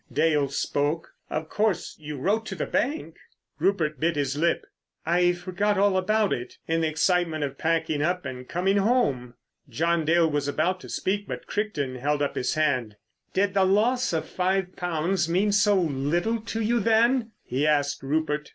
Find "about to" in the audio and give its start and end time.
10.47-10.89